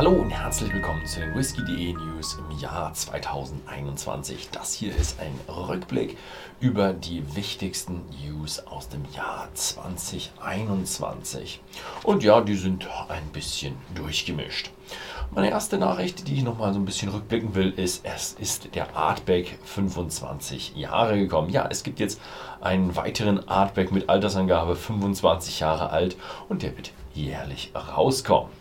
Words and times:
Hallo 0.00 0.12
und 0.12 0.30
herzlich 0.30 0.72
willkommen 0.72 1.04
zu 1.04 1.20
den 1.20 1.34
Whisky.de 1.34 1.92
News 1.92 2.38
im 2.38 2.58
Jahr 2.58 2.94
2021. 2.94 4.48
Das 4.50 4.72
hier 4.72 4.96
ist 4.96 5.20
ein 5.20 5.38
Rückblick 5.46 6.16
über 6.58 6.94
die 6.94 7.36
wichtigsten 7.36 8.00
News 8.24 8.66
aus 8.66 8.88
dem 8.88 9.04
Jahr 9.14 9.50
2021. 9.52 11.60
Und 12.02 12.22
ja, 12.22 12.40
die 12.40 12.54
sind 12.54 12.88
ein 13.10 13.26
bisschen 13.34 13.76
durchgemischt. 13.94 14.70
Meine 15.32 15.50
erste 15.50 15.76
Nachricht, 15.76 16.28
die 16.28 16.36
ich 16.36 16.44
nochmal 16.44 16.72
so 16.72 16.78
ein 16.78 16.86
bisschen 16.86 17.10
rückblicken 17.10 17.54
will, 17.54 17.68
ist, 17.68 18.06
es 18.06 18.32
ist 18.32 18.74
der 18.74 18.96
Artback 18.96 19.58
25 19.64 20.76
Jahre 20.76 21.18
gekommen. 21.18 21.50
Ja, 21.50 21.68
es 21.70 21.82
gibt 21.82 22.00
jetzt 22.00 22.18
einen 22.62 22.96
weiteren 22.96 23.46
Artback 23.46 23.92
mit 23.92 24.08
Altersangabe 24.08 24.76
25 24.76 25.60
Jahre 25.60 25.90
alt 25.90 26.16
und 26.48 26.62
der 26.62 26.74
wird 26.74 26.92
jährlich 27.12 27.72
rauskommen. 27.74 28.59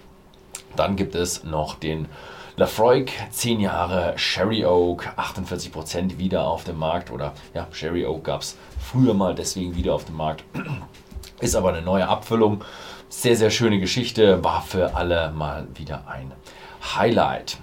Dann 0.75 0.95
gibt 0.95 1.15
es 1.15 1.43
noch 1.43 1.75
den 1.75 2.07
Lafroig, 2.57 3.11
10 3.31 3.61
Jahre 3.61 4.13
Sherry 4.17 4.65
Oak, 4.65 5.07
48% 5.17 6.17
wieder 6.17 6.45
auf 6.45 6.65
dem 6.65 6.77
Markt. 6.77 7.09
Oder 7.09 7.33
ja, 7.53 7.67
Sherry 7.71 8.05
Oak 8.05 8.25
gab 8.25 8.41
es 8.41 8.57
früher 8.79 9.13
mal 9.13 9.33
deswegen 9.33 9.75
wieder 9.75 9.93
auf 9.93 10.05
dem 10.05 10.17
Markt. 10.17 10.43
Ist 11.39 11.55
aber 11.55 11.69
eine 11.69 11.81
neue 11.81 12.07
Abfüllung. 12.07 12.63
Sehr, 13.07 13.37
sehr 13.37 13.49
schöne 13.49 13.79
Geschichte. 13.79 14.43
War 14.43 14.61
für 14.61 14.95
alle 14.95 15.31
mal 15.31 15.67
wieder 15.73 16.03
ein 16.07 16.33
Highlight. 16.95 17.57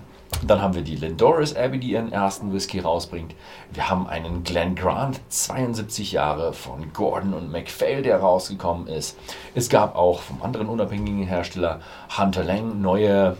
Dann 0.44 0.60
haben 0.60 0.74
wir 0.74 0.82
die 0.82 0.96
Lindoris 0.96 1.54
Abbey, 1.56 1.78
die 1.78 1.92
ihren 1.92 2.12
ersten 2.12 2.52
Whisky 2.52 2.80
rausbringt. 2.80 3.34
Wir 3.72 3.88
haben 3.88 4.06
einen 4.06 4.44
Glen 4.44 4.74
Grant, 4.74 5.20
72 5.28 6.12
Jahre 6.12 6.52
von 6.52 6.92
Gordon 6.92 7.34
und 7.34 7.50
MacPhail, 7.50 8.02
der 8.02 8.20
rausgekommen 8.20 8.86
ist. 8.86 9.18
Es 9.54 9.68
gab 9.68 9.96
auch 9.96 10.20
vom 10.20 10.42
anderen 10.42 10.68
unabhängigen 10.68 11.26
Hersteller 11.26 11.80
Hunter 12.16 12.44
Lang 12.44 12.80
neue 12.80 13.36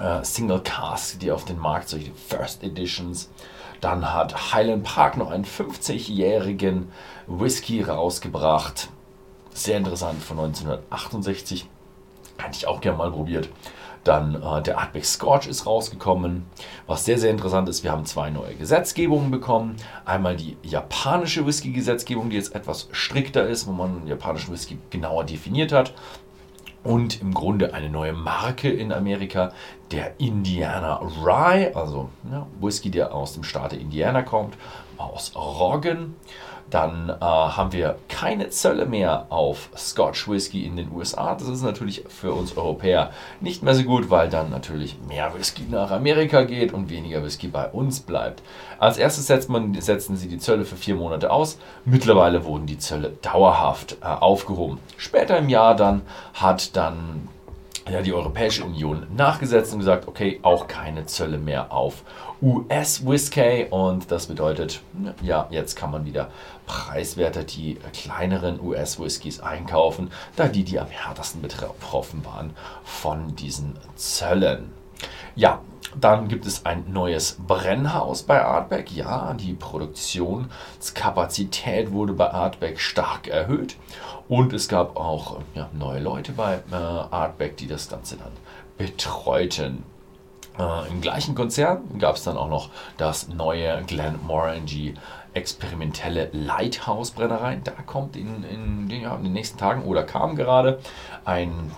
äh, 0.00 0.24
Single 0.24 0.60
Casks, 0.60 1.18
die 1.18 1.30
auf 1.30 1.44
den 1.44 1.58
Markt, 1.58 1.88
solche 1.88 2.12
First 2.12 2.62
Editions. 2.62 3.30
Dann 3.80 4.12
hat 4.12 4.54
Highland 4.54 4.84
Park 4.84 5.16
noch 5.16 5.30
einen 5.30 5.44
50-jährigen 5.44 6.90
Whisky 7.26 7.82
rausgebracht. 7.82 8.88
Sehr 9.52 9.76
interessant, 9.76 10.22
von 10.22 10.38
1968. 10.38 11.68
Hätte 12.38 12.56
ich 12.56 12.66
auch 12.66 12.80
gerne 12.80 12.98
mal 12.98 13.10
probiert. 13.10 13.48
Dann 14.06 14.40
äh, 14.40 14.62
der 14.62 14.78
Artback 14.78 15.04
Scorch 15.04 15.48
ist 15.48 15.66
rausgekommen. 15.66 16.44
Was 16.86 17.04
sehr, 17.04 17.18
sehr 17.18 17.32
interessant 17.32 17.68
ist, 17.68 17.82
wir 17.82 17.90
haben 17.90 18.06
zwei 18.06 18.30
neue 18.30 18.54
Gesetzgebungen 18.54 19.32
bekommen. 19.32 19.76
Einmal 20.04 20.36
die 20.36 20.56
japanische 20.62 21.44
Whisky-Gesetzgebung, 21.44 22.30
die 22.30 22.36
jetzt 22.36 22.54
etwas 22.54 22.88
strikter 22.92 23.46
ist, 23.48 23.66
wo 23.66 23.72
man 23.72 24.06
japanischen 24.06 24.52
Whisky 24.52 24.78
genauer 24.90 25.24
definiert 25.24 25.72
hat. 25.72 25.92
Und 26.84 27.20
im 27.20 27.34
Grunde 27.34 27.74
eine 27.74 27.90
neue 27.90 28.12
Marke 28.12 28.70
in 28.70 28.92
Amerika, 28.92 29.52
der 29.90 30.18
Indiana 30.18 31.00
Rye, 31.24 31.72
also 31.74 32.08
ja, 32.30 32.46
Whisky, 32.60 32.90
der 32.90 33.14
aus 33.14 33.34
dem 33.34 33.44
Staate 33.44 33.76
Indiana 33.76 34.22
kommt, 34.22 34.56
aus 34.98 35.32
Roggen. 35.34 36.16
Dann 36.68 37.10
äh, 37.10 37.14
haben 37.20 37.72
wir 37.72 37.96
keine 38.08 38.50
Zölle 38.50 38.86
mehr 38.86 39.26
auf 39.28 39.70
Scotch 39.76 40.28
Whisky 40.28 40.66
in 40.66 40.76
den 40.76 40.90
USA. 40.90 41.34
Das 41.34 41.48
ist 41.48 41.62
natürlich 41.62 42.02
für 42.08 42.32
uns 42.32 42.56
Europäer 42.56 43.12
nicht 43.40 43.62
mehr 43.62 43.74
so 43.74 43.84
gut, 43.84 44.10
weil 44.10 44.28
dann 44.28 44.50
natürlich 44.50 44.96
mehr 45.06 45.32
Whisky 45.32 45.62
nach 45.70 45.92
Amerika 45.92 46.42
geht 46.42 46.72
und 46.74 46.90
weniger 46.90 47.22
Whisky 47.22 47.46
bei 47.46 47.68
uns 47.68 48.00
bleibt. 48.00 48.42
Als 48.80 48.98
erstes 48.98 49.28
setzt 49.28 49.48
man, 49.48 49.80
setzen 49.80 50.16
sie 50.16 50.26
die 50.26 50.38
Zölle 50.38 50.64
für 50.64 50.74
vier 50.74 50.96
Monate 50.96 51.30
aus. 51.30 51.56
Mittlerweile 51.84 52.44
wurden 52.44 52.66
die 52.66 52.78
Zölle 52.78 53.12
dauerhaft 53.22 53.98
äh, 54.02 54.06
aufgehoben. 54.06 54.80
Später 54.96 55.38
im 55.38 55.48
Jahr 55.48 55.76
dann 55.76 56.02
hat 56.34 56.74
dann 56.74 57.28
ja, 57.88 58.02
die 58.02 58.12
Europäische 58.12 58.64
Union 58.64 59.06
nachgesetzt 59.16 59.72
und 59.72 59.80
gesagt, 59.80 60.08
okay, 60.08 60.40
auch 60.42 60.66
keine 60.66 61.06
Zölle 61.06 61.38
mehr 61.38 61.72
auf 61.72 62.02
US-Whisky 62.42 63.66
und 63.70 64.10
das 64.10 64.26
bedeutet, 64.26 64.82
ja, 65.22 65.46
jetzt 65.50 65.76
kann 65.76 65.90
man 65.90 66.04
wieder 66.04 66.30
preiswerter 66.66 67.44
die 67.44 67.78
kleineren 67.92 68.60
US-Whiskys 68.60 69.40
einkaufen, 69.40 70.10
da 70.34 70.48
die, 70.48 70.64
die 70.64 70.80
am 70.80 70.88
härtesten 70.88 71.40
betroffen 71.40 72.24
waren 72.24 72.50
von 72.84 73.36
diesen 73.36 73.76
Zöllen. 73.94 74.70
Ja, 75.34 75.60
dann 76.00 76.28
gibt 76.28 76.46
es 76.46 76.64
ein 76.66 76.92
neues 76.92 77.38
Brennhaus 77.46 78.22
bei 78.22 78.44
Artback. 78.44 78.92
Ja, 78.92 79.34
die 79.34 79.54
Produktionskapazität 79.54 81.90
wurde 81.92 82.12
bei 82.12 82.30
Artback 82.30 82.78
stark 82.80 83.28
erhöht. 83.28 83.76
Und 84.28 84.52
es 84.52 84.68
gab 84.68 84.96
auch 84.96 85.38
ja, 85.54 85.68
neue 85.72 86.00
Leute 86.00 86.32
bei 86.32 86.60
äh, 86.70 86.74
Artback, 86.74 87.56
die 87.56 87.66
das 87.66 87.88
Ganze 87.88 88.16
dann 88.16 88.32
betreuten. 88.76 89.84
Äh, 90.58 90.88
Im 90.88 91.00
gleichen 91.00 91.34
Konzern 91.34 91.98
gab 91.98 92.16
es 92.16 92.24
dann 92.24 92.36
auch 92.36 92.48
noch 92.48 92.70
das 92.96 93.28
neue 93.28 93.82
Glenmorangie 93.84 94.94
experimentelle 95.34 96.30
Lighthouse 96.32 97.12
Brennerei. 97.12 97.60
Da 97.62 97.72
kommt 97.86 98.16
in, 98.16 98.42
in, 98.44 98.90
ja, 98.90 99.14
in 99.16 99.24
den 99.24 99.32
nächsten 99.32 99.58
Tagen 99.58 99.82
oder 99.82 100.02
kam 100.02 100.34
gerade 100.34 100.80
ein 101.24 101.70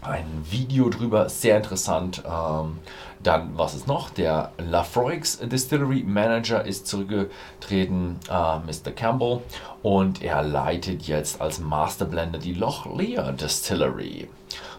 ein 0.00 0.44
Video 0.48 0.90
drüber, 0.90 1.28
sehr 1.28 1.56
interessant. 1.56 2.22
Ähm, 2.24 2.78
dann, 3.22 3.56
was 3.56 3.74
ist 3.74 3.86
noch? 3.86 4.10
Der 4.10 4.52
Lafroix 4.58 5.38
Distillery 5.42 6.04
Manager 6.06 6.64
ist 6.64 6.86
zurückgetreten, 6.86 8.16
äh, 8.30 8.58
Mr. 8.58 8.92
Campbell, 8.94 9.40
und 9.82 10.22
er 10.22 10.42
leitet 10.42 11.02
jetzt 11.02 11.40
als 11.40 11.60
Masterblender 11.60 12.38
die 12.38 12.54
Loch 12.54 12.86
Lear 12.96 13.32
Distillery. 13.32 14.28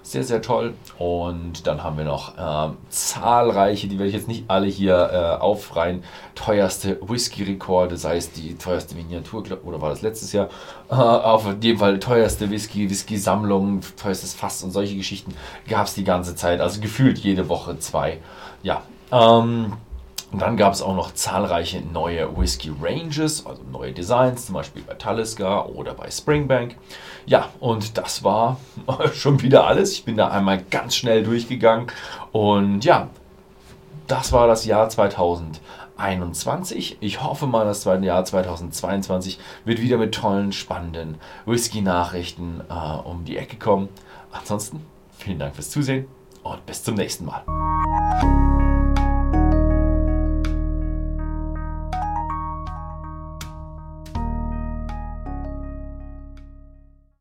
Sehr, 0.02 0.24
sehr 0.24 0.42
toll. 0.42 0.74
Und 0.98 1.68
dann 1.68 1.84
haben 1.84 1.98
wir 1.98 2.06
noch 2.06 2.36
äh, 2.38 2.74
zahlreiche, 2.90 3.88
die 3.88 4.00
werde 4.00 4.08
ich 4.08 4.16
jetzt 4.16 4.28
nicht 4.28 4.46
alle 4.48 4.66
hier 4.66 4.96
äh, 4.96 5.40
aufreihen, 5.40 6.04
teuerste 6.34 6.98
Whisky-Rekorde, 7.02 7.96
sei 7.96 8.18
es 8.18 8.32
die 8.32 8.58
teuerste 8.58 8.96
Miniatur, 8.96 9.44
oder 9.64 9.82
war 9.82 9.90
das 9.90 10.02
letztes 10.02 10.34
Jahr, 10.34 10.50
äh, 10.90 10.96
auf 10.96 11.46
jeden 11.62 11.78
Fall 11.78 12.00
teuerste 12.00 12.50
Whisky, 12.50 12.90
Whisky-Sammlung, 12.90 13.82
teuerstes 14.02 14.34
Fass 14.34 14.64
und 14.64 14.72
solche 14.72 14.96
Geschichten 14.96 15.36
gab 15.68 15.86
es 15.86 15.94
die 15.94 16.04
ganze 16.04 16.36
Zeit, 16.36 16.60
also 16.60 16.82
gefühlt 16.82 17.20
jede 17.20 17.48
Woche 17.48 17.78
zwei. 17.78 18.18
Ja, 18.64 18.84
ähm, 19.12 19.74
dann 20.32 20.58
gab 20.58 20.74
es 20.74 20.84
auch 20.84 20.96
noch 20.96 21.14
zahlreiche 21.14 21.82
neue 21.82 22.38
Whisky 22.38 22.72
Ranges, 22.80 23.48
also 23.48 23.64
neue 23.72 23.94
Designs, 23.94 24.46
zum 24.46 24.54
Beispiel 24.56 24.84
bei 24.84 24.94
Talisker 24.94 25.70
oder 25.70 25.96
bei 25.96 26.12
Springbank. 26.12 26.76
Ja, 27.26 27.50
und 27.60 27.98
das 27.98 28.24
war 28.24 28.58
schon 29.14 29.42
wieder 29.42 29.66
alles. 29.66 29.94
Ich 29.94 30.06
bin 30.06 30.18
da 30.18 30.28
einmal 30.28 30.62
ganz 30.70 30.96
schnell 30.96 31.24
durchgegangen. 31.24 31.88
Und 32.32 32.86
ja, 32.86 33.08
das 34.08 34.32
war 34.32 34.46
das 34.48 34.66
Jahr 34.66 34.88
2021. 34.90 36.98
Ich 37.00 37.24
hoffe 37.24 37.48
mal, 37.48 37.66
das 37.66 37.82
zweite 37.82 38.06
Jahr 38.06 38.24
2022 38.24 39.40
wird 39.66 39.82
wieder 39.82 39.98
mit 39.98 40.14
tollen, 40.14 40.52
spannenden 40.52 41.18
Whisky-Nachrichten 41.48 42.62
äh, 42.70 43.00
um 43.04 43.26
die 43.26 43.38
Ecke 43.38 43.58
kommen. 43.58 43.90
Ansonsten 44.32 44.86
vielen 45.18 45.40
Dank 45.40 45.56
fürs 45.56 45.72
Zusehen 45.72 46.08
und 46.44 46.64
bis 46.68 46.84
zum 46.84 46.94
nächsten 46.94 47.26
Mal. 47.26 47.42